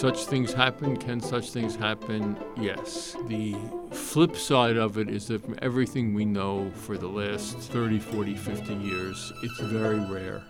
[0.00, 0.96] such things happen?
[0.96, 2.34] Can such things happen?
[2.58, 3.14] Yes.
[3.26, 3.54] The
[3.90, 8.34] flip side of it is that from everything we know for the last 30, 40,
[8.34, 10.42] 50 years, it's very rare.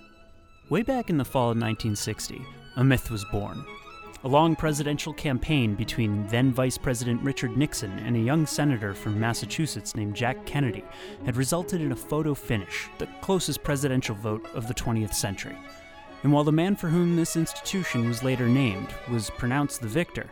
[0.69, 2.41] Way back in the fall of 1960,
[2.77, 3.65] a myth was born.
[4.23, 9.19] A long presidential campaign between then Vice President Richard Nixon and a young senator from
[9.19, 10.85] Massachusetts named Jack Kennedy
[11.25, 15.57] had resulted in a photo finish, the closest presidential vote of the 20th century.
[16.23, 20.31] And while the man for whom this institution was later named was pronounced the victor,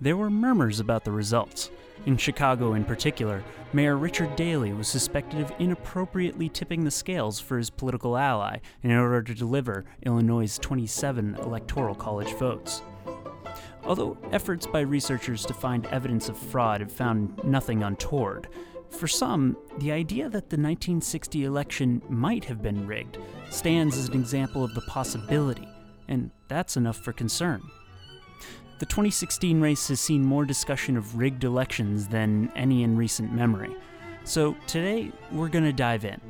[0.00, 1.70] there were murmurs about the results.
[2.06, 3.42] In Chicago, in particular,
[3.72, 8.90] Mayor Richard Daley was suspected of inappropriately tipping the scales for his political ally in
[8.90, 12.82] order to deliver Illinois' 27 Electoral College votes.
[13.84, 18.48] Although efforts by researchers to find evidence of fraud have found nothing untoward,
[18.94, 23.18] for some, the idea that the 1960 election might have been rigged
[23.50, 25.68] stands as an example of the possibility,
[26.08, 27.62] and that's enough for concern.
[28.78, 33.74] The 2016 race has seen more discussion of rigged elections than any in recent memory.
[34.24, 36.20] So today, we're going to dive in.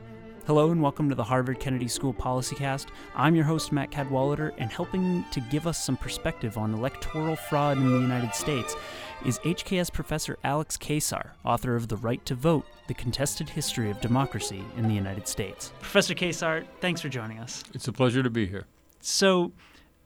[0.46, 2.88] Hello and welcome to the Harvard Kennedy School Policycast.
[3.16, 7.78] I'm your host, Matt Cadwallader, and helping to give us some perspective on electoral fraud
[7.78, 8.76] in the United States
[9.24, 14.02] is HKS Professor Alex Keyssar, author of The Right to Vote The Contested History of
[14.02, 15.72] Democracy in the United States.
[15.80, 17.64] Professor Keyssar, thanks for joining us.
[17.72, 18.66] It's a pleasure to be here.
[19.00, 19.50] So,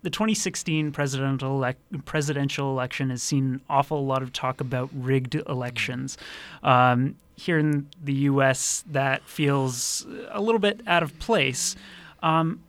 [0.03, 5.35] the 2016 presidential elec- presidential election has seen an awful lot of talk about rigged
[5.35, 6.17] elections.
[6.63, 11.77] Um, here in the U.S., that feels a little bit out of place.
[12.23, 12.61] Um,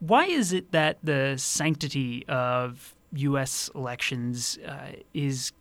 [0.00, 3.70] why is it that the sanctity of U.S.
[3.74, 5.52] elections uh, is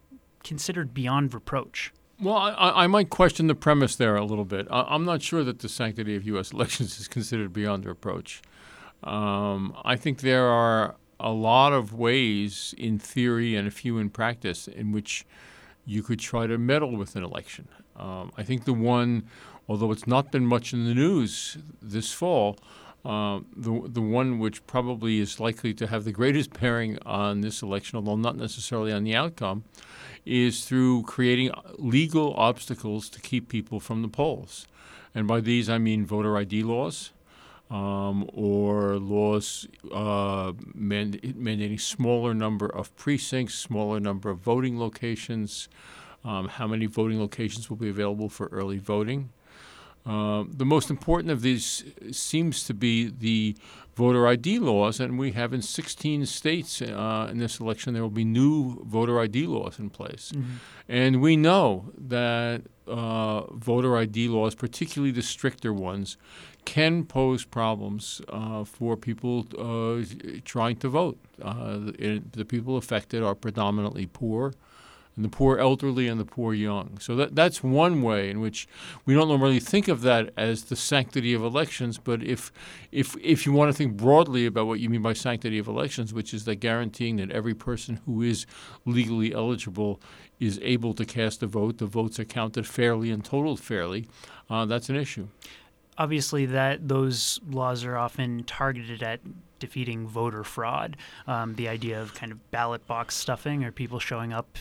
[0.44, 1.94] considered beyond reproach?
[2.22, 4.68] Well, I, I, might question the premise there a little bit.
[4.70, 6.52] I, am not sure that the sanctity of U.S.
[6.54, 8.42] elections is considered beyond reproach.
[9.04, 14.10] Um, I think there are a lot of ways in theory and a few in
[14.10, 15.26] practice in which
[15.86, 17.68] you could try to meddle with an election.
[17.96, 19.28] Um, I think the one,
[19.67, 22.58] although it's not been much in the news this fall,
[23.06, 27.62] uh, the the one which probably is likely to have the greatest bearing on this
[27.62, 29.64] election, although not necessarily on the outcome,
[30.26, 34.67] is through creating legal obstacles to keep people from the polls.
[35.16, 37.12] And by these, I mean voter ID laws
[37.73, 45.67] um, or laws uh, mand- mandating smaller number of precincts, smaller number of voting locations,
[46.23, 49.32] um, how many voting locations will be available for early voting.
[50.06, 53.56] Uh, the most important of these seems to be the
[53.95, 58.10] voter ID laws, and we have in 16 states uh, in this election there will
[58.10, 60.32] be new voter ID laws in place.
[60.36, 60.52] Mm-hmm.
[60.89, 66.17] And we know that uh, voter ID laws, particularly the stricter ones,
[66.66, 70.04] can pose problems uh, for people uh,
[70.46, 71.18] trying to vote.
[71.42, 74.54] Uh, it, the people affected are predominantly poor
[75.16, 76.98] and the poor elderly and the poor young.
[77.00, 78.68] So that that's one way in which
[79.06, 81.98] we don't normally think of that as the sanctity of elections.
[81.98, 82.52] But if
[82.92, 86.14] if if you want to think broadly about what you mean by sanctity of elections,
[86.14, 88.45] which is that guaranteeing that every person who is
[88.86, 90.02] legally eligible
[90.40, 94.08] is able to cast a vote, the votes are counted fairly and totaled fairly,
[94.50, 95.28] uh, that's an issue
[95.98, 99.20] obviously that those laws are often targeted at
[99.59, 100.98] defeating voter fraud.
[101.26, 104.58] Um, the idea of kind of ballot box stuffing or people showing up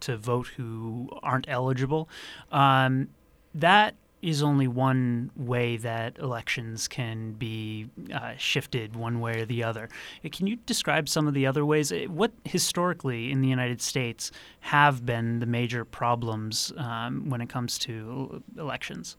[0.00, 2.08] to vote who aren't eligible.
[2.50, 3.08] Um,
[3.54, 9.64] that is only one way that elections can be uh, shifted one way or the
[9.64, 9.88] other.
[10.24, 11.90] Uh, can you describe some of the other ways?
[11.90, 17.48] Uh, what historically in the United States have been the major problems um, when it
[17.48, 19.16] comes to elections?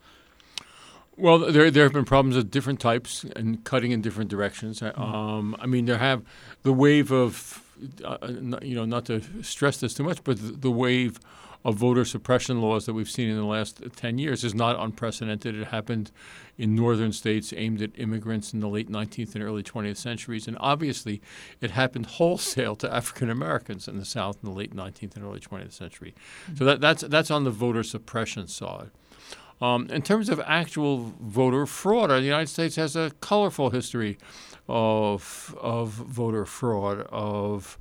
[1.18, 4.80] Well, there there have been problems of different types and cutting in different directions.
[4.80, 5.02] Mm-hmm.
[5.02, 6.24] Um, I mean, there have
[6.64, 7.64] the wave of,
[8.04, 8.18] uh,
[8.62, 11.20] you know, not to stress this too much, but the, the, wave
[11.64, 15.56] of voter suppression laws that we've seen in the last ten years is not unprecedented.
[15.56, 16.12] It happened
[16.58, 20.58] in northern states aimed at immigrants in the late 19th and early 20th centuries, and
[20.60, 21.22] obviously,
[21.62, 25.40] it happened wholesale to African Americans in the South in the late 19th and early
[25.40, 26.16] 20th century.
[26.46, 26.56] Mm-hmm.
[26.56, 28.90] So that, that's that's on the voter suppression side.
[29.64, 34.18] Um, in terms of actual voter fraud, the United States has a colorful history
[34.68, 37.78] of of voter fraud, of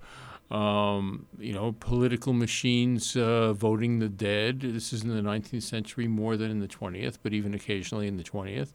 [0.52, 4.60] um, you know political machines uh, voting the dead.
[4.60, 8.16] This is in the 19th century more than in the 20th, but even occasionally in
[8.16, 8.74] the 20th,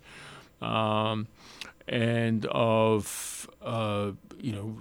[0.62, 1.30] um,
[1.88, 4.78] and of uh, you know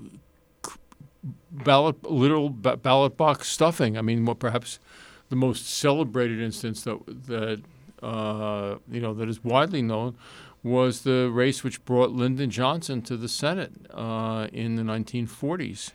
[1.52, 3.96] ballot literal ballot box stuffing.
[3.96, 4.80] I mean, perhaps
[5.28, 7.62] the most celebrated instance that that
[8.02, 10.16] uh, you know, that is widely known
[10.62, 15.92] was the race which brought Lyndon Johnson to the Senate uh, in the 1940s,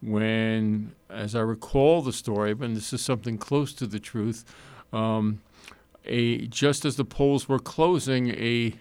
[0.00, 4.44] when, as I recall the story, but this is something close to the truth,
[4.92, 5.40] um,
[6.04, 8.74] a just as the polls were closing, a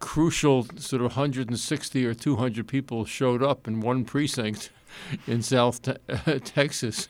[0.00, 4.70] crucial sort of 160 or 200 people showed up in one precinct
[5.26, 7.08] in South te- Texas,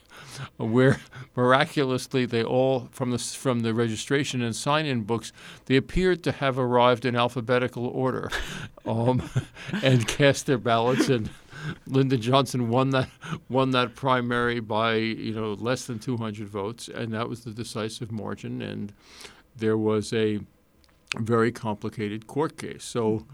[0.57, 1.01] where
[1.37, 5.33] miraculously they all from the from the registration and sign-in books
[5.67, 8.31] they appeared to have arrived in alphabetical order,
[8.87, 9.23] um,
[9.83, 11.31] and cast their ballots and.
[11.87, 13.09] Lyndon Johnson won that
[13.49, 18.11] won that primary by you know less than 200 votes, and that was the decisive
[18.11, 18.61] margin.
[18.61, 18.93] And
[19.55, 20.41] there was a
[21.19, 22.85] very complicated court case.
[22.85, 23.27] So,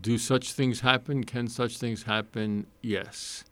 [0.00, 1.24] do such things happen?
[1.24, 2.66] Can such things happen?
[2.82, 3.44] Yes.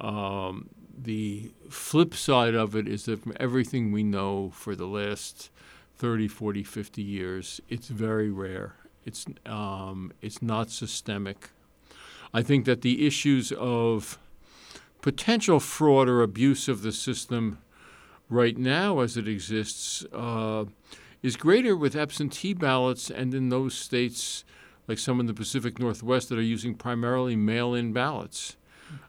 [0.00, 5.50] Um, the flip side of it is that from everything we know for the last
[5.96, 8.76] 30, 40, 50 years, it's very rare.
[9.04, 11.50] It's, um, it's not systemic.
[12.32, 14.18] I think that the issues of
[15.02, 17.58] potential fraud or abuse of the system
[18.28, 20.64] right now as it exists uh,
[21.22, 24.44] is greater with absentee ballots and in those states
[24.88, 28.56] like some in the Pacific Northwest that are using primarily mail-in ballots.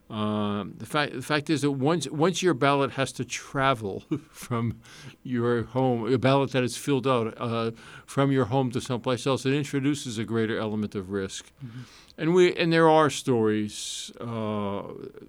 [0.08, 4.80] Um, the fact the fact is that once once your ballot has to travel from
[5.24, 7.72] your home, a ballot that is filled out uh,
[8.06, 11.50] from your home to someplace else, it introduces a greater element of risk.
[11.64, 11.80] Mm-hmm.
[12.18, 14.82] And we and there are stories uh,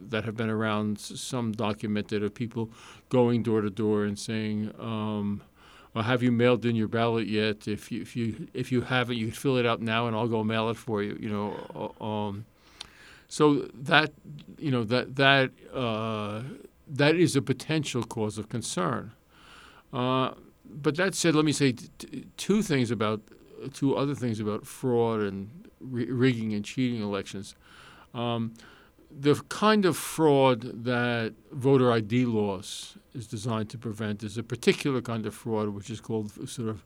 [0.09, 2.69] that have been around, some documented, of people
[3.09, 4.73] going door to door and saying.
[4.79, 5.41] Um,
[5.93, 7.67] well, have you mailed in your ballot yet?
[7.67, 10.27] If you if you if you haven't, you can fill it out now, and I'll
[10.27, 11.17] go mail it for you.
[11.19, 12.45] You know, uh, um,
[13.27, 14.13] so that
[14.57, 16.43] you know that that uh,
[16.87, 19.11] that is a potential cause of concern.
[19.93, 20.31] Uh,
[20.65, 23.21] but that said, let me say t- two things about
[23.73, 27.55] two other things about fraud and rigging and cheating elections.
[28.13, 28.53] Um,
[29.09, 35.01] the kind of fraud that voter ID laws is designed to prevent is a particular
[35.01, 36.83] kind of fraud, which is called sort of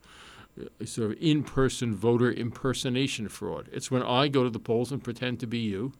[0.85, 3.69] sort of in-person voter impersonation fraud.
[3.71, 5.93] It's when I go to the polls and pretend to be you,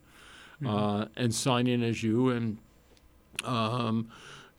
[0.61, 0.67] mm-hmm.
[0.67, 2.57] uh, and sign in as you, and
[3.43, 4.09] um,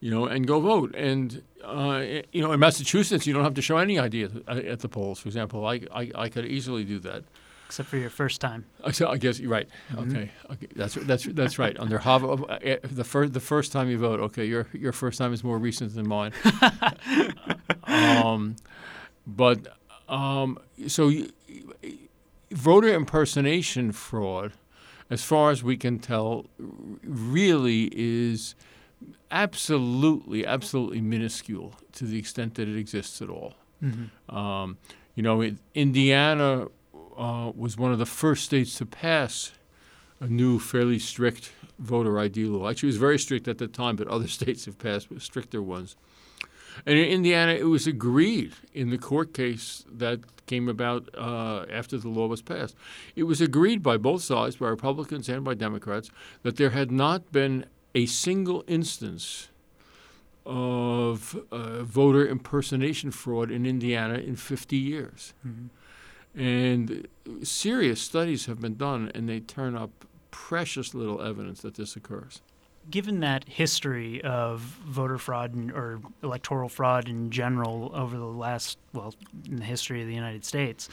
[0.00, 0.94] you know, and go vote.
[0.94, 4.68] And uh, you know, in Massachusetts, you don't have to show any ID at the,
[4.70, 5.20] at the polls.
[5.20, 7.24] For example, I, I, I could easily do that
[7.72, 8.66] except for your first time.
[8.90, 9.66] So I guess you're right.
[9.92, 10.10] Mm-hmm.
[10.10, 10.30] Okay.
[10.50, 11.74] okay, that's that's that's right.
[11.78, 14.20] Under HAVA, uh, eh, the first the first time you vote.
[14.20, 16.32] Okay, your your first time is more recent than mine.
[17.84, 18.56] um,
[19.26, 21.32] but um, so you,
[22.50, 24.52] voter impersonation fraud,
[25.10, 28.54] as far as we can tell, really is
[29.30, 33.54] absolutely absolutely minuscule to the extent that it exists at all.
[33.82, 34.34] Mm-hmm.
[34.34, 34.78] Um,
[35.14, 36.68] you know, Indiana
[37.16, 39.52] uh, was one of the first states to pass
[40.20, 42.70] a new, fairly strict voter ID law.
[42.70, 45.96] Actually, it was very strict at the time, but other states have passed stricter ones.
[46.86, 51.96] And in Indiana, it was agreed in the court case that came about uh, after
[51.96, 52.74] the law was passed.
[53.16, 56.10] It was agreed by both sides, by Republicans and by Democrats,
[56.42, 59.48] that there had not been a single instance
[60.44, 65.34] of uh, voter impersonation fraud in Indiana in 50 years.
[65.46, 66.40] Mm-hmm.
[66.40, 67.08] And
[67.42, 72.40] serious studies have been done, and they turn up precious little evidence that this occurs.
[72.90, 78.78] Given that history of voter fraud and, or electoral fraud in general over the last,
[78.92, 79.14] well,
[79.48, 80.88] in the history of the United States,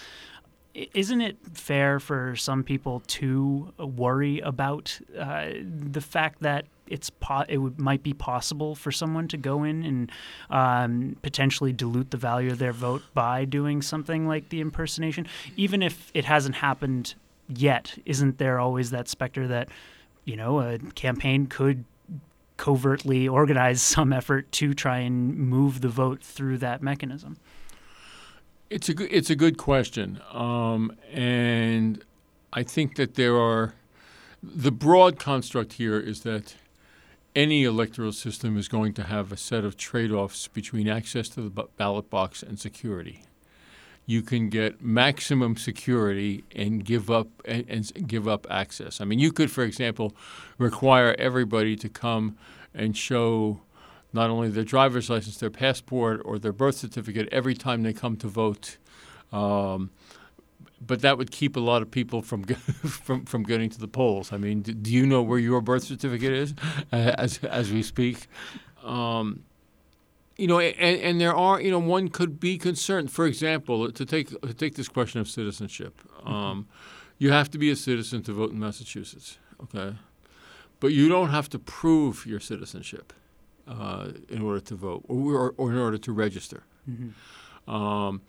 [0.74, 7.46] isn't it fair for some people to worry about uh, the fact that it's po-
[7.48, 10.12] it might be possible for someone to go in and
[10.50, 15.82] um, potentially dilute the value of their vote by doing something like the impersonation, even
[15.82, 17.16] if it hasn't happened
[17.48, 17.98] yet.
[18.06, 19.70] Isn't there always that specter that
[20.26, 21.86] you know a campaign could
[22.58, 27.38] covertly organize some effort to try and move the vote through that mechanism?
[28.70, 32.04] It's a good, it's a good question, um, and
[32.54, 33.74] I think that there are
[34.42, 36.56] the broad construct here is that
[37.36, 41.42] any electoral system is going to have a set of trade offs between access to
[41.42, 43.24] the ballot box and security.
[44.10, 49.02] You can get maximum security and give up and, and, give up access.
[49.02, 50.16] I mean, you could, for example,
[50.58, 52.36] require everybody to come
[52.74, 53.62] and show
[54.12, 58.16] not only their driver's license, their passport, or their birth certificate every time they come
[58.18, 58.80] to vote.
[59.32, 59.92] Um,
[60.82, 64.34] but that would keep a lot of people from from from getting to the polls.
[64.34, 66.56] I mean, do, do you know where your birth certificate is
[66.92, 68.26] uh, as as we speak?
[68.84, 69.44] Um,
[70.40, 73.12] you know, and, and there are you know one could be concerned.
[73.12, 76.68] For example, to take to take this question of citizenship, um,
[77.18, 79.38] you have to be a citizen to vote in Massachusetts.
[79.64, 79.96] Okay,
[80.80, 83.14] but you don't have to prove your citizenship
[83.68, 86.64] uh, in order to vote or, or, in order to register.
[86.90, 87.72] Mm-hmm.
[87.72, 88.22] Um,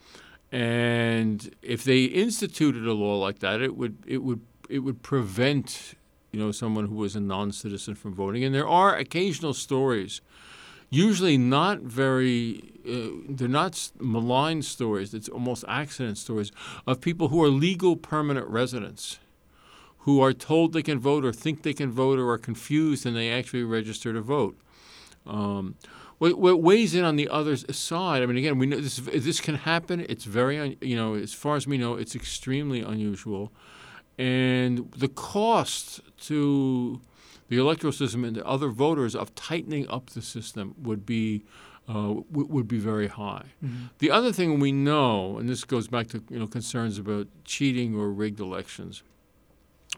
[0.53, 5.95] and if they instituted a law like that, it would it would it would prevent
[6.33, 8.45] you know someone who was a non-citizen from voting.
[8.45, 10.21] And there are occasional stories,
[10.91, 15.15] usually not very uh, they're not malign stories.
[15.15, 16.51] It's almost accident stories
[16.87, 19.19] of people who are legal permanent residents
[20.05, 23.15] who are told they can vote or think they can vote or are confused and
[23.15, 24.59] they actually register to vote.
[25.27, 25.77] Um,
[26.19, 28.23] what, what, weighs in on the other side?
[28.23, 30.05] I mean, again, we know this this can happen.
[30.09, 33.53] It's very, you know, as far as we know, it's extremely unusual,
[34.19, 37.01] and the cost to
[37.51, 41.45] the electoral system and the other voters of tightening up the system would be
[41.89, 43.47] uh, w- would be very high.
[43.63, 43.87] Mm-hmm.
[43.99, 47.97] The other thing we know, and this goes back to you know concerns about cheating
[47.97, 49.03] or rigged elections,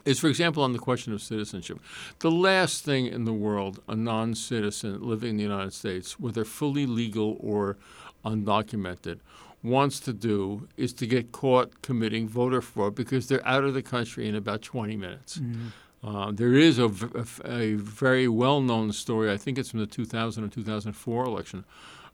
[0.03, 1.79] is, for example, on the question of citizenship.
[2.19, 6.43] The last thing in the world a non citizen living in the United States, whether
[6.43, 7.77] fully legal or
[8.25, 9.19] undocumented,
[9.61, 13.83] wants to do is to get caught committing voter fraud because they're out of the
[13.83, 15.37] country in about 20 minutes.
[15.37, 15.67] Mm-hmm.
[16.03, 19.85] Uh, there is a, a, a very well known story, I think it's from the
[19.85, 21.63] 2000 or 2004 election,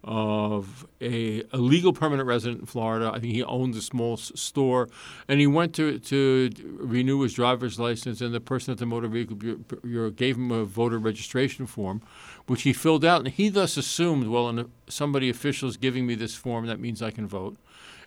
[0.04, 3.12] of a, a legal permanent resident in Florida.
[3.14, 4.90] I think he owned a small s- store,
[5.28, 9.08] and he went to to renew his driver's license, and the person at the motor
[9.08, 12.02] vehicle bureau gave him a voter registration form,
[12.46, 16.36] which he filled out, and he thus assumed, well, somebody official is giving me this
[16.36, 17.58] form, that means I can vote,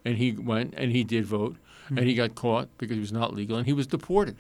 [0.05, 1.99] and he went and he did vote, mm-hmm.
[1.99, 4.37] and he got caught because he was not legal, and he was deported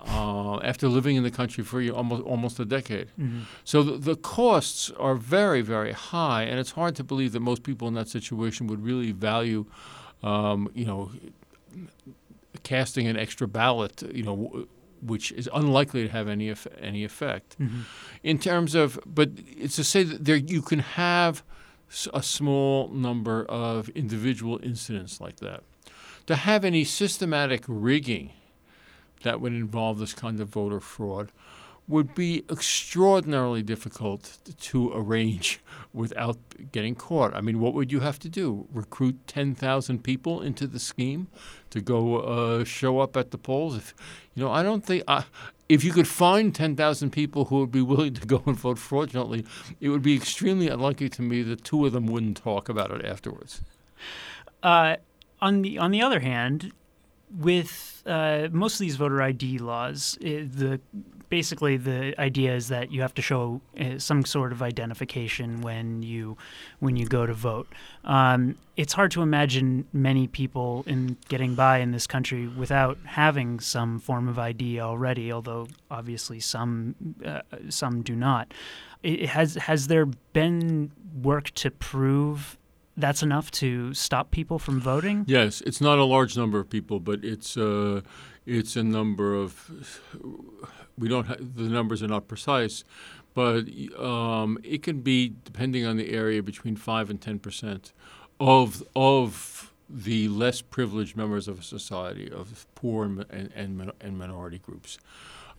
[0.00, 3.08] uh, after living in the country for almost almost a decade.
[3.18, 3.40] Mm-hmm.
[3.64, 7.62] So the, the, costs are very very high, and it's hard to believe that most
[7.62, 9.66] people in that situation would really value,
[10.22, 11.10] um, you know,
[12.62, 14.36] casting an extra ballot, you know.
[14.36, 14.68] W-
[15.00, 17.56] which is unlikely to have any eff- any effect.
[17.60, 17.82] Mm-hmm.
[18.24, 21.44] In terms of, but it's to say that there you can have
[22.12, 25.62] a small number of individual incidents like that.
[26.26, 28.32] To have any systematic rigging
[29.22, 31.32] that would involve this kind of voter fraud
[31.88, 35.58] would be extraordinarily difficult to arrange
[35.94, 36.36] without
[36.70, 37.34] getting caught.
[37.34, 38.68] I mean, what would you have to do?
[38.72, 41.28] Recruit 10,000 people into the scheme
[41.70, 43.74] to go uh, show up at the polls?
[43.74, 43.94] If,
[44.34, 45.02] you know, I don't think.
[45.08, 45.22] Uh,
[45.68, 49.44] if you could find 10,000 people who would be willing to go and vote fraudulently,
[49.80, 53.04] it would be extremely unlikely to me that two of them wouldn't talk about it
[53.04, 53.62] afterwards.
[54.62, 54.96] Uh,
[55.40, 56.72] on the on the other hand,
[57.36, 60.80] with uh, most of these voter ID laws, it, the
[61.28, 66.02] basically the idea is that you have to show uh, some sort of identification when
[66.02, 66.36] you
[66.78, 67.68] when you go to vote.
[68.04, 73.60] Um, it's hard to imagine many people in getting by in this country without having
[73.60, 75.32] some form of ID already.
[75.32, 76.94] Although obviously some
[77.24, 78.52] uh, some do not.
[79.02, 80.92] It has has there been
[81.22, 82.56] work to prove
[82.98, 85.24] that's enough to stop people from voting?
[85.26, 88.02] Yes, it's not a large number of people, but it's uh,
[88.46, 89.70] it's a number of.
[90.98, 91.26] We don't.
[91.26, 92.84] Ha- the numbers are not precise,
[93.34, 93.64] but
[93.98, 97.92] um, it can be depending on the area between five and ten percent
[98.40, 104.18] of of the less privileged members of a society, of poor and and, and, and
[104.18, 104.98] minority groups.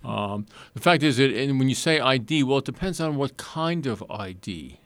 [0.04, 3.36] Um, the fact is that, and when you say ID, well, it depends on what
[3.36, 4.80] kind of ID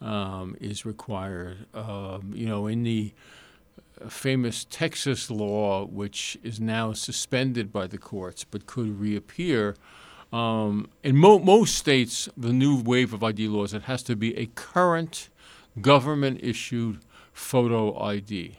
[0.00, 1.66] um, is required.
[1.74, 3.12] Um, you know, in the
[4.08, 9.74] famous Texas law, which is now suspended by the courts but could reappear.
[10.32, 14.36] Um, in mo- most states, the new wave of ID laws, it has to be
[14.36, 15.28] a current
[15.80, 16.98] government issued
[17.32, 18.56] photo ID.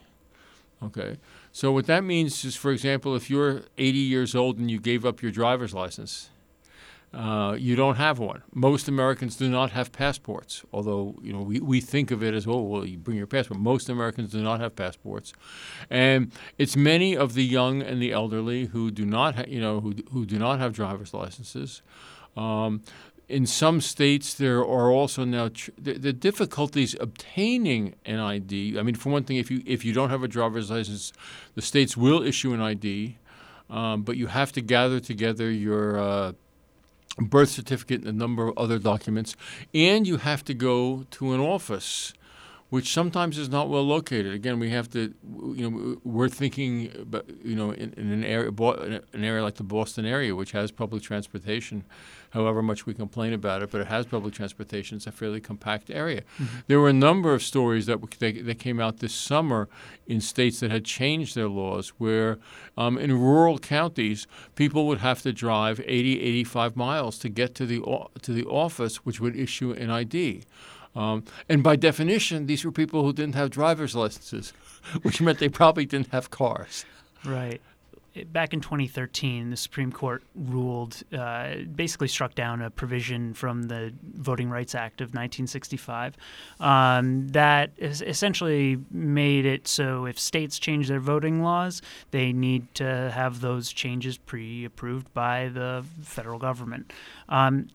[0.84, 1.17] Okay.
[1.51, 5.06] So, what that means is, for example, if you're 80 years old and you gave
[5.06, 6.29] up your driver's license,
[7.14, 8.44] uh, you don't have one.
[8.54, 12.46] Most Americans do not have passports, although you know we, we think of it as
[12.46, 13.60] oh well you bring your passport.
[13.60, 15.34] Most Americans do not have passports,
[15.90, 19.80] and it's many of the young and the elderly who do not ha- you know
[19.80, 21.82] who who do not have driver's licenses.
[22.36, 22.84] Um,
[23.30, 28.80] in some states, there are also now tr- the, the, difficulties obtaining an ID.
[28.80, 31.14] I mean, for one thing, if you if you don't have a driver's license,
[31.56, 33.18] the states will issue an ID,
[33.70, 36.32] um, but you have to gather together your uh,
[37.18, 39.36] birth certificate and a number of other documents,
[39.74, 42.14] and you have to go to an office
[42.70, 44.34] which sometimes is not well located.
[44.34, 45.14] Again, we have to,
[45.54, 49.64] you know, we're thinking, about, you know, in, in an area, an area like the
[49.64, 51.86] Boston area, which has public transportation,
[52.32, 54.98] however much we complain about it, but it has public transportation.
[54.98, 56.22] It's a fairly compact area.
[56.40, 56.58] Mm-hmm.
[56.68, 59.70] There were a number of stories that, that, that came out this summer
[60.06, 62.38] in states that had changed their laws, where
[62.78, 67.66] um, in rural counties, people would have to drive 80, 85 miles to get to
[67.66, 67.82] the
[68.22, 70.44] to the office, which would issue an ID.
[70.96, 74.52] Um, and by definition, these were people who didn't have driver's licenses,
[75.04, 76.86] which meant they probably didn't have cars.
[77.24, 77.62] Right.
[78.26, 83.94] Back in 2013, the Supreme Court ruled, uh, basically struck down a provision from the
[84.16, 86.16] Voting Rights Act of 1965
[86.60, 91.82] um, that essentially made it so if states change their voting laws,
[92.12, 96.92] they need to have those changes pre approved by the federal government.
[97.30, 97.68] Um,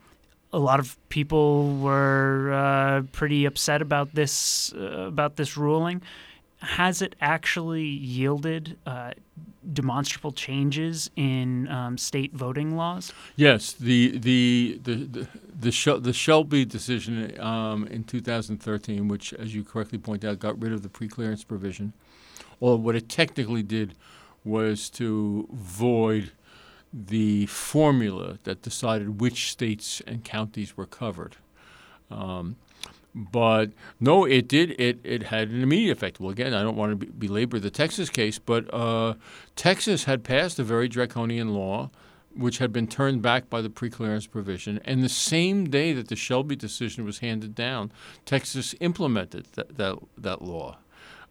[0.53, 6.03] a lot of people were uh, pretty upset about this uh, about this ruling.
[6.63, 9.13] Has it actually yielded uh,
[9.73, 13.13] demonstrable changes in um, state voting laws?
[13.35, 15.29] Yes, the the the the,
[15.63, 20.73] the, the Shelby decision um, in 2013, which, as you correctly point out, got rid
[20.73, 21.95] of the preclearance provision.
[22.61, 23.95] Well, what it technically did
[24.45, 26.31] was to void
[26.93, 31.37] the formula that decided which states and counties were covered.
[32.09, 32.57] Um,
[33.15, 34.71] but no, it did.
[34.81, 36.19] It it had an immediate effect.
[36.19, 39.15] Well, again, I don't want to belabor the Texas case, but uh,
[39.55, 41.91] Texas had passed a very draconian law,
[42.35, 44.81] which had been turned back by the preclearance provision.
[44.85, 47.93] And the same day that the Shelby decision was handed down,
[48.25, 50.79] Texas implemented that that, that law.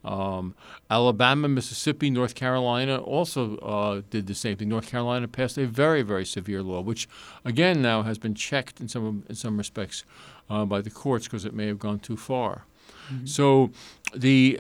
[0.04, 0.56] Um,
[0.90, 4.70] Alabama, Mississippi, North Carolina also uh, did the same thing.
[4.70, 7.08] North Carolina passed a very, very severe law, which
[7.46, 10.04] again now has been checked in some in some respects
[10.52, 12.66] uh, by the courts because it may have gone too far.
[13.12, 13.26] Mm-hmm.
[13.26, 13.72] So
[14.14, 14.60] the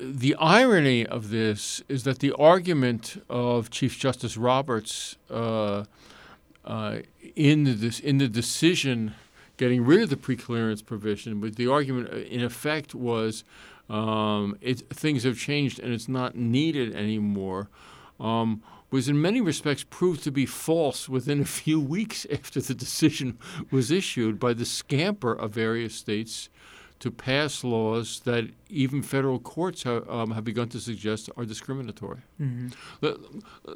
[0.00, 5.84] the irony of this is that the argument of Chief Justice Roberts uh,
[6.64, 6.98] uh
[7.36, 9.14] in the in the decision
[9.58, 13.44] getting rid of the preclearance provision, but the argument uh, in effect was
[13.90, 17.68] um, it, things have changed and it's not needed anymore,
[18.20, 22.74] um, was in many respects proved to be false within a few weeks after the
[22.74, 23.38] decision
[23.70, 26.48] was issued by the scamper of various states
[27.00, 32.18] to pass laws that even federal courts have, um, have begun to suggest are discriminatory.
[32.40, 32.68] Mm-hmm.
[33.00, 33.16] Let,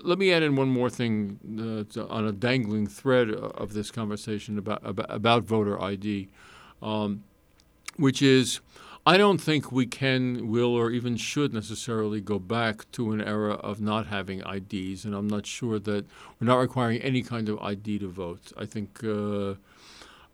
[0.04, 1.38] let, me add in one more thing
[1.88, 6.30] uh, to, on a dangling thread of this conversation about, about, about voter ID,
[6.82, 7.22] um,
[7.96, 8.60] which is
[9.04, 13.54] I don't think we can, will, or even should necessarily go back to an era
[13.54, 16.06] of not having IDs, and I'm not sure that
[16.38, 18.52] we're not requiring any kind of ID to vote.
[18.56, 19.02] I think.
[19.02, 19.54] Uh,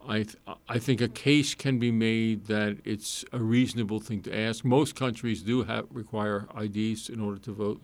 [0.07, 0.37] I, th-
[0.69, 4.65] I think a case can be made that it's a reasonable thing to ask.
[4.65, 7.83] Most countries do have, require IDs in order to vote.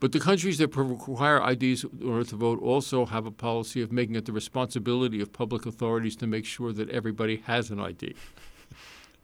[0.00, 3.90] But the countries that require IDs in order to vote also have a policy of
[3.90, 8.14] making it the responsibility of public authorities to make sure that everybody has an ID.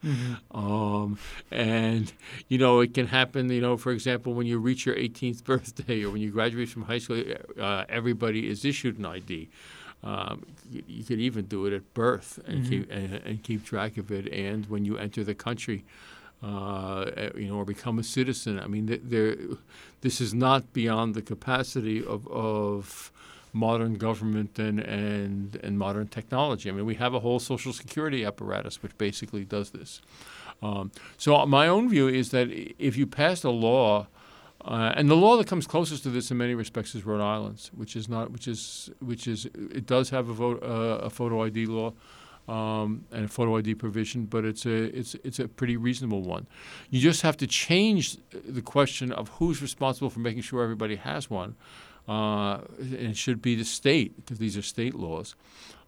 [0.03, 0.57] Mm-hmm.
[0.57, 1.19] Um,
[1.51, 2.11] and
[2.47, 3.49] you know it can happen.
[3.49, 6.83] You know, for example, when you reach your 18th birthday or when you graduate from
[6.83, 7.23] high school,
[7.59, 9.49] uh, everybody is issued an ID.
[10.03, 12.69] Um, you, you, could even do it at birth and, mm-hmm.
[12.69, 14.33] keep, and, and, keep track of it.
[14.33, 15.85] And when you enter the country,
[16.43, 18.59] uh, you know, or become a citizen.
[18.59, 19.35] I mean, there,
[20.01, 23.10] this is not beyond the capacity of, of
[23.53, 26.69] modern government and, and, and modern technology.
[26.69, 30.01] I mean, we have a whole social security apparatus which basically does this.
[30.61, 34.07] Um, so my own view is that if you passed a law,
[34.63, 37.71] uh, and the law that comes closest to this in many respects is Rhode Island's,
[37.75, 41.43] which is not, which is, which is, it does have a vote, uh, a photo
[41.43, 41.93] ID law.
[42.47, 46.47] Um, and a photo ID provision, but it's a it's it's a pretty reasonable one.
[46.89, 51.29] You just have to change the question of who's responsible for making sure everybody has
[51.29, 51.55] one
[52.07, 55.35] uh, it should be the state because these are state laws,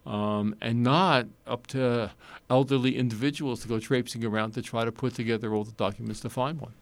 [0.06, 2.12] um, and not up to
[2.50, 6.30] elderly individuals to go traipsing around to try to put together all the documents to
[6.30, 6.74] find one.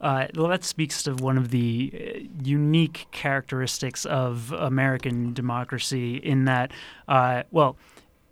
[0.00, 6.44] Uh, well, that speaks to one of the uh, unique characteristics of American democracy in
[6.44, 6.70] that,
[7.08, 7.76] uh, well,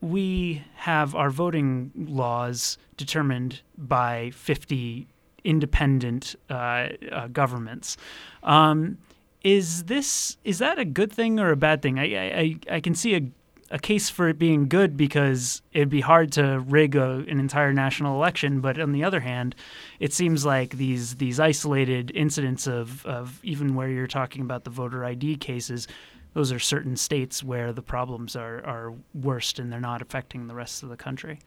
[0.00, 5.06] we have our voting laws determined by 50
[5.44, 7.96] independent uh, uh, governments.
[8.42, 8.98] Um,
[9.44, 11.98] is this is that a good thing or a bad thing?
[11.98, 13.22] I I, I can see a
[13.70, 17.72] a case for it being good because it'd be hard to rig a, an entire
[17.72, 18.60] national election.
[18.60, 19.56] But on the other hand,
[19.98, 24.70] it seems like these these isolated incidents of, of even where you're talking about the
[24.70, 25.88] voter ID cases,
[26.34, 30.54] those are certain states where the problems are, are worst and they're not affecting the
[30.54, 31.40] rest of the country.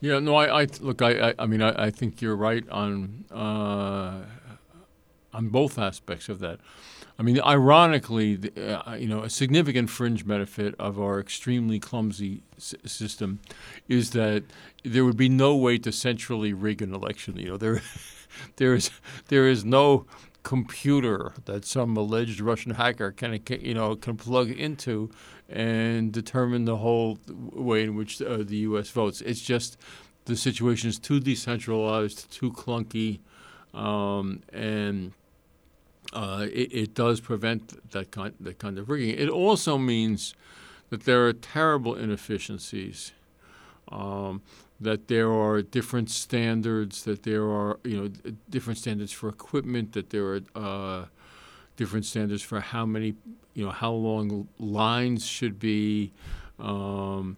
[0.00, 3.24] Yeah, no, I, I look, I, I, I mean, I, I think you're right on
[3.30, 4.20] uh,
[5.36, 6.58] on both aspects of that.
[7.18, 12.42] I mean, ironically, the, uh, you know, a significant fringe benefit of our extremely clumsy
[12.56, 13.40] s- system
[13.88, 14.44] is that
[14.84, 17.36] there would be no way to centrally rig an election.
[17.38, 17.80] You know, there,
[18.56, 18.90] there is
[19.28, 20.06] there is no
[20.42, 25.10] computer that some alleged Russian hacker can you know can plug into
[25.48, 28.90] and determine the whole way in which uh, the U.S.
[28.90, 29.22] votes.
[29.22, 29.78] It's just
[30.26, 33.20] the situation is too decentralized, too clunky,
[33.72, 35.12] um, and
[36.12, 39.10] uh, it, it, does prevent that kind that kind of rigging.
[39.10, 40.34] It also means
[40.90, 43.12] that there are terrible inefficiencies.
[43.90, 44.42] Um,
[44.80, 48.10] that there are different standards, that there are you know
[48.50, 51.04] different standards for equipment, that there are uh,
[51.76, 53.14] different standards for how many
[53.54, 56.12] you know how long lines should be,
[56.58, 57.36] um,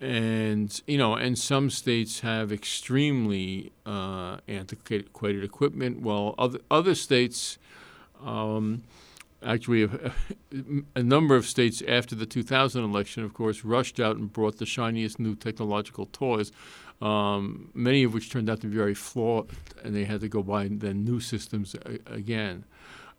[0.00, 7.58] and you know and some states have extremely uh, antiquated equipment, while other other states.
[8.24, 8.82] Um,
[9.44, 10.12] actually a,
[10.96, 14.66] a, number of states after the 2000 election, of course, rushed out and brought the
[14.66, 16.50] shiniest new technological toys,
[17.02, 19.50] um, many of which turned out to be very flawed,
[19.82, 22.64] and they had to go buy then new systems a, again.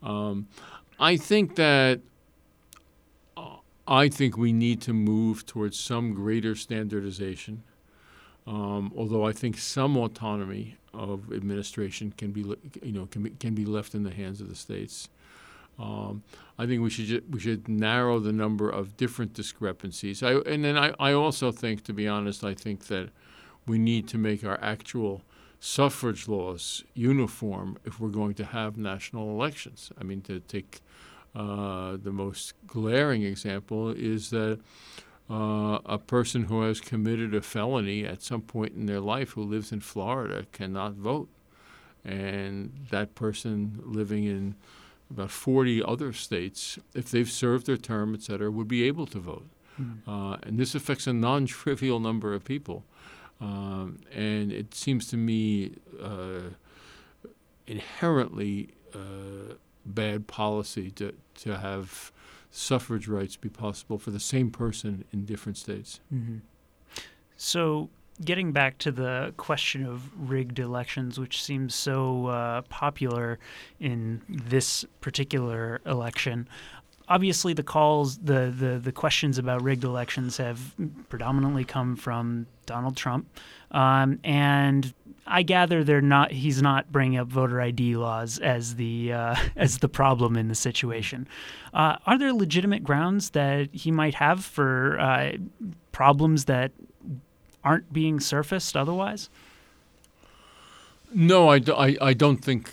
[0.01, 0.47] Um,
[0.99, 2.01] I think that
[3.37, 7.63] uh, I think we need to move towards some greater standardization.
[8.47, 12.41] Um, although I think some autonomy of administration can be,
[12.81, 15.09] you know, can be, can be left in the hands of the states.
[15.77, 16.23] Um,
[16.57, 20.23] I think we should ju- we should narrow the number of different discrepancies.
[20.23, 23.09] I, and then I, I also think, to be honest, I think that
[23.67, 25.21] we need to make our actual
[25.59, 29.91] suffrage laws uniform if we're going to have national elections.
[29.99, 30.81] I mean, to take
[31.35, 34.59] uh, the most glaring example is that
[35.29, 39.43] uh, a person who has committed a felony at some point in their life who
[39.43, 41.29] lives in Florida cannot vote.
[42.03, 44.55] And that person living in
[45.09, 49.19] about 40 other states, if they've served their term, et cetera, would be able to
[49.19, 49.47] vote.
[49.81, 50.09] Mm-hmm.
[50.09, 52.83] Uh, and this affects a non trivial number of people.
[53.41, 56.51] Um, and it seems to me uh,
[57.67, 62.11] inherently uh, bad policy to, to have
[62.55, 65.99] suffrage rights be possible for the same person in different states.
[66.13, 66.37] Mm-hmm.
[67.35, 67.89] So,
[68.23, 73.39] getting back to the question of rigged elections, which seems so uh, popular
[73.79, 76.47] in this particular election,
[77.09, 80.73] obviously the calls, the, the, the questions about rigged elections have
[81.09, 83.27] predominantly come from Donald Trump,
[83.71, 84.93] um, and
[85.27, 86.31] I gather they're not.
[86.31, 90.55] He's not bringing up voter ID laws as the uh, as the problem in the
[90.55, 91.27] situation.
[91.73, 95.33] Uh, are there legitimate grounds that he might have for uh,
[95.91, 96.71] problems that
[97.63, 99.29] aren't being surfaced otherwise?
[101.13, 102.71] No, I, I, I don't think,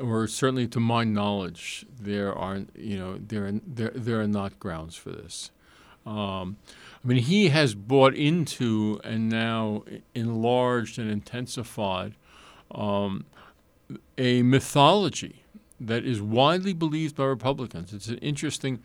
[0.00, 2.70] or certainly to my knowledge, there aren't.
[2.76, 5.50] You know, there there there are not grounds for this.
[6.04, 6.56] Um,
[7.04, 9.84] I mean, he has bought into and now
[10.14, 12.14] enlarged and intensified
[12.70, 13.24] um,
[14.16, 15.44] a mythology
[15.80, 17.92] that is widely believed by Republicans.
[17.92, 18.82] It's an interesting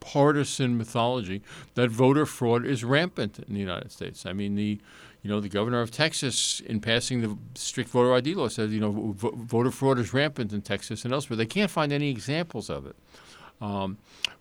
[0.00, 1.42] partisan mythology
[1.74, 4.26] that voter fraud is rampant in the United States.
[4.26, 4.80] I mean, the
[5.22, 8.80] you know the governor of Texas, in passing the strict voter ID law, says you
[8.80, 11.36] know voter fraud is rampant in Texas and elsewhere.
[11.36, 12.96] They can't find any examples of it.
[13.60, 13.98] Um,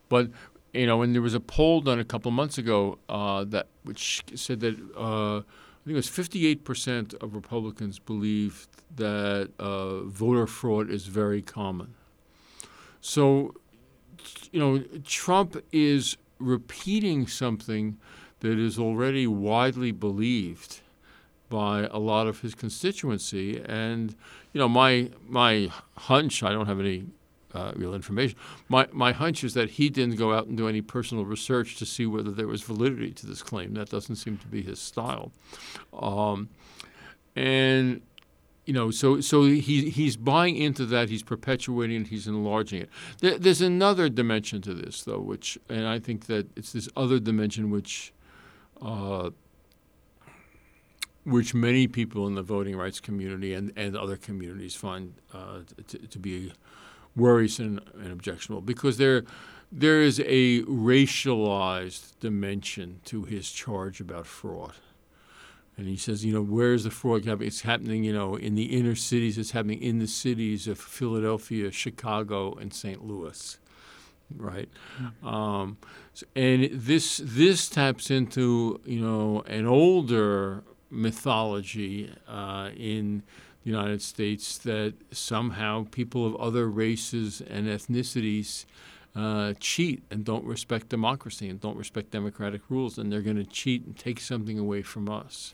[0.10, 0.30] but
[0.74, 4.24] you know, and there was a poll done a couple months ago uh, that which
[4.36, 10.48] said that uh, I think it was 58 percent of Republicans believe that uh, voter
[10.48, 11.96] fraud is very common.
[13.02, 13.56] So,
[14.52, 17.98] you know, Trump is repeating something
[18.40, 20.82] that is already widely believed
[21.50, 24.16] by a lot of his constituency, and
[24.54, 27.08] you know, my my hunch, I don't have any
[27.54, 28.38] uh, real information.
[28.70, 31.86] My, my hunch is that he didn't go out and do any personal research to
[31.86, 33.74] see whether there was validity to this claim.
[33.74, 35.32] That doesn't seem to be his style.
[35.94, 36.50] Um,
[37.36, 38.02] and
[38.66, 41.10] you know, so so he he's buying into that.
[41.10, 42.08] He's perpetuating it.
[42.08, 42.90] He's enlarging it.
[43.20, 47.20] There, there's another dimension to this, though, which, and I think that it's this other
[47.20, 48.14] dimension which,
[48.82, 49.32] uh,
[51.26, 55.98] which many people in the voting rights community and, and other communities find uh, to,
[55.98, 56.54] to be
[57.16, 59.24] worrisome and objectionable because there
[59.72, 64.74] there is a racialized dimension to his charge about fraud.
[65.78, 67.48] And he says, you know, where's the fraud happening?
[67.48, 69.38] It's happening, you know, in the inner cities.
[69.38, 73.04] It's happening in the cities of Philadelphia, Chicago, and St.
[73.06, 73.58] Louis,
[74.36, 74.70] right?
[75.02, 75.28] Mm-hmm.
[75.28, 75.78] Um,
[76.36, 83.24] and this this taps into, you know, an older mythology uh, in
[83.64, 88.66] United States that somehow people of other races and ethnicities
[89.16, 93.44] uh, cheat and don't respect democracy and don't respect democratic rules, and they're going to
[93.44, 95.54] cheat and take something away from us.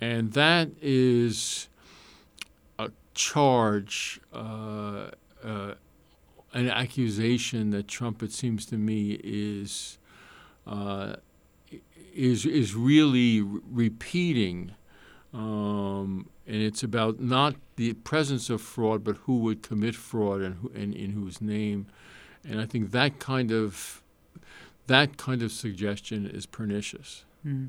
[0.00, 1.68] And that is
[2.78, 5.10] a charge, uh,
[5.44, 5.74] uh,
[6.52, 9.98] an accusation that Trump, it seems to me, is
[10.66, 11.16] uh,
[12.14, 14.74] is is really re- repeating.
[15.34, 20.54] Um, and it's about not the presence of fraud, but who would commit fraud and,
[20.56, 21.86] who, and in whose name.
[22.44, 24.02] And I think that kind of
[24.86, 27.24] that kind of suggestion is pernicious.
[27.46, 27.68] Mm.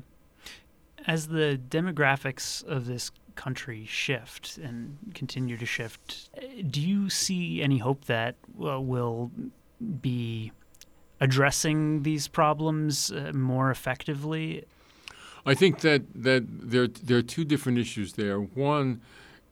[1.06, 6.30] As the demographics of this country shift and continue to shift,
[6.70, 9.30] do you see any hope that uh, will
[10.00, 10.52] be
[11.20, 14.64] addressing these problems uh, more effectively?
[15.46, 18.38] I think that that there there are two different issues there.
[18.40, 19.00] One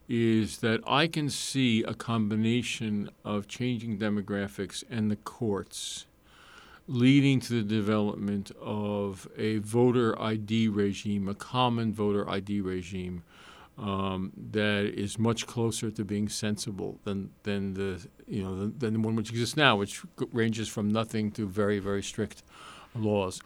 [0.08, 6.06] is that I can see a combination of changing demographics and the courts
[6.86, 13.22] leading to the development of a voter ID regime, a common voter ID regime
[13.76, 18.92] um, that is much closer to being sensible than than the you know than, than
[18.94, 22.42] the one which exists now, which ranges from nothing to very very strict
[22.98, 23.40] laws.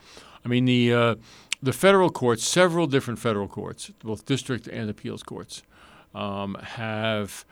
[0.44, 1.14] I mean the uh,
[1.62, 5.62] the federal courts, several different federal courts, both district and appeals courts,
[6.14, 7.44] um, have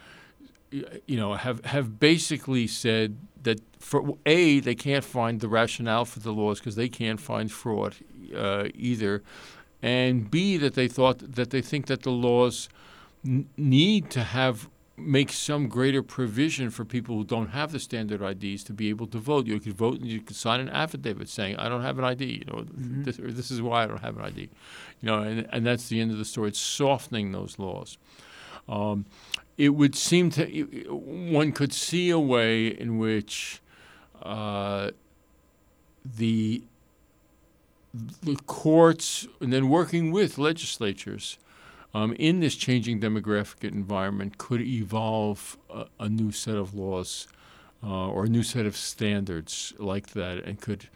[0.72, 6.20] you know have have basically said that for a they can't find the rationale for
[6.20, 7.94] the laws because they can't find fraud
[8.36, 9.22] uh, either,
[9.82, 12.68] and b that they thought that they think that the laws
[13.24, 14.68] n- need to have
[15.00, 19.06] make some greater provision for people who don't have the standard IDs to be able
[19.08, 19.46] to vote.
[19.46, 22.24] You could vote and you could sign an affidavit saying, "I don't have an ID,"
[22.24, 23.02] you know, mm-hmm.
[23.04, 24.48] this, or this is why I don't have an ID, you
[25.02, 26.48] know, and, and that's the end of the story.
[26.48, 27.98] It's softening those laws.
[28.68, 29.06] Um,
[29.56, 30.46] it would seem to
[30.88, 33.60] one could see a way in which
[34.22, 34.90] uh,
[36.04, 36.62] the
[38.22, 41.38] the courts and then working with legislatures
[41.92, 47.26] um, in this changing demographic environment could evolve a, a new set of laws
[47.82, 50.88] uh, or a new set of standards like that and could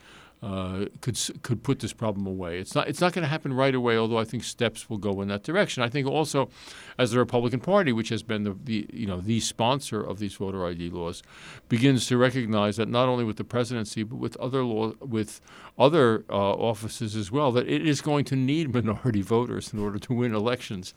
[0.45, 2.59] uh, could could put this problem away.
[2.59, 3.97] It's not it's not going to happen right away.
[3.97, 5.83] Although I think steps will go in that direction.
[5.83, 6.51] I think also,
[6.99, 10.35] as the Republican Party, which has been the, the you know the sponsor of these
[10.35, 11.23] voter ID laws,
[11.71, 15.41] begins to recognize that not only with the presidency but with other law with
[15.79, 19.99] other uh, offices as well, that it is going to need minority voters in order
[19.99, 20.93] to win elections,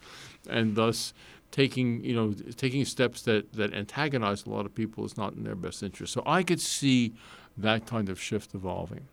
[0.50, 1.14] and thus
[1.52, 5.46] taking you know taking steps that that antagonize a lot of people is not in
[5.46, 6.12] their best interest.
[6.12, 7.14] So I could see
[7.56, 9.08] that kind of shift evolving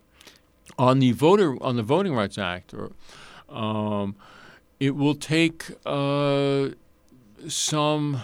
[0.78, 2.92] on the voter on the Voting Rights Act, or
[3.48, 4.16] um,
[4.80, 6.70] it will take uh,
[7.48, 8.22] some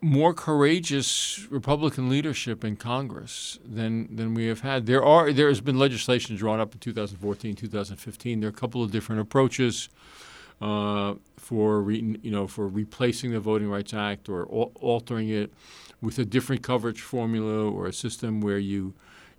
[0.00, 4.86] more courageous Republican leadership in Congress than than we have had.
[4.86, 8.40] There are there has been legislation drawn up in 2014, 2015.
[8.40, 9.88] There are a couple of different approaches.
[10.60, 15.52] Uh, for re, you know for replacing the Voting Rights Act or al- altering it
[16.02, 18.92] with a different coverage formula or a system where you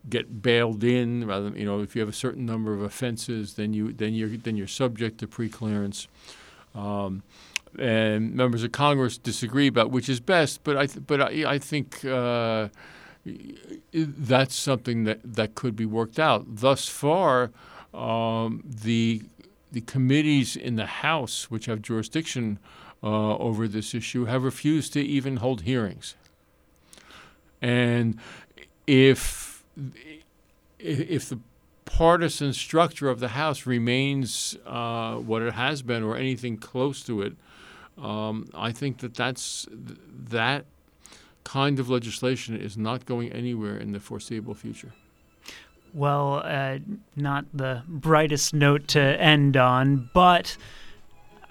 [0.10, 3.54] get bailed in rather than, you know if you have a certain number of offenses
[3.54, 6.08] then you then you're then you're subject to preclearance.
[6.74, 7.22] Um,
[7.78, 11.60] and members of Congress disagree about which is best but I th- but I, I
[11.60, 12.70] think uh,
[13.96, 16.44] that's something that, that could be worked out.
[16.48, 17.52] Thus far
[17.94, 19.24] um, the
[19.72, 22.60] the committees in the House which have jurisdiction
[23.02, 26.16] uh, over this issue have refused to even hold hearings
[27.64, 28.20] and
[28.86, 29.64] if
[30.80, 31.40] if the
[31.86, 37.22] partisan structure of the House remains uh, what it has been or anything close to
[37.22, 37.34] it,
[37.98, 40.66] um, I think that that's that
[41.46, 44.92] kind of legislation is not going anywhere in the foreseeable future.
[45.94, 46.80] Well, uh,
[47.16, 50.58] not the brightest note to end on, but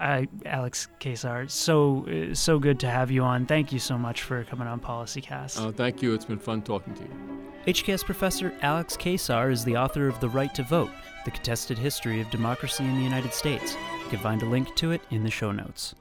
[0.03, 3.45] uh, Alex Keyssar, so uh, so good to have you on.
[3.45, 5.65] Thank you so much for coming on PolicyCast.
[5.65, 6.13] Uh, thank you.
[6.13, 7.09] It's been fun talking to you.
[7.67, 10.91] HKS professor Alex Keyssar is the author of The Right to Vote:
[11.23, 13.77] The Contested History of Democracy in the United States.
[14.03, 15.95] You can find a link to it in the show notes.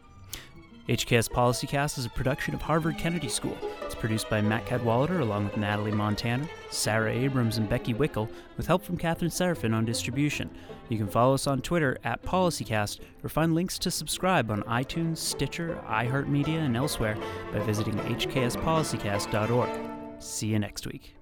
[0.88, 3.56] HKS PolicyCast is a production of Harvard Kennedy School.
[3.82, 8.66] It's produced by Matt Cadwallader along with Natalie Montana, Sarah Abrams, and Becky Wickel, with
[8.66, 10.50] help from Catherine Seraphin on distribution.
[10.88, 15.18] You can follow us on Twitter at PolicyCast or find links to subscribe on iTunes,
[15.18, 17.16] Stitcher, iHeartMedia, and elsewhere
[17.52, 19.70] by visiting hkspolicycast.org.
[20.18, 21.14] See you next week.